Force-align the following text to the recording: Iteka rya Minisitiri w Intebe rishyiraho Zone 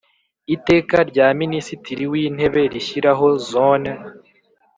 Iteka 0.55 0.97
rya 1.09 1.27
Minisitiri 1.39 2.03
w 2.11 2.13
Intebe 2.25 2.61
rishyiraho 2.73 3.27
Zone 3.49 3.91